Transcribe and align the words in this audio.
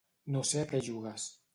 No 0.35 0.41
sé 0.53 0.63
a 0.63 0.71
què 0.73 0.81
jugues. 0.91 1.31